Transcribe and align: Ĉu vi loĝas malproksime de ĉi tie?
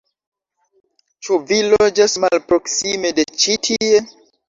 Ĉu 1.27 1.37
vi 1.53 1.61
loĝas 1.67 2.19
malproksime 2.25 3.15
de 3.23 3.31
ĉi 3.45 3.59
tie? 3.71 4.07